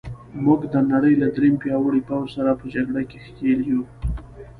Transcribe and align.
موږ 0.45 0.61
د 0.73 0.75
نړۍ 0.91 1.13
له 1.21 1.27
درېیم 1.35 1.55
پیاوړي 1.63 2.01
پوځ 2.09 2.27
سره 2.35 2.51
په 2.59 2.65
جګړه 2.73 3.01
کې 3.09 3.17
ښکېل 3.25 3.59
یو. 3.71 3.81